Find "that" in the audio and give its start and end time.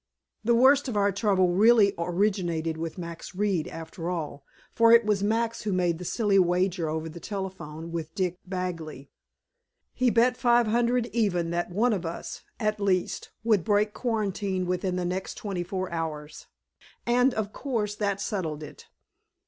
11.51-11.69, 17.93-18.19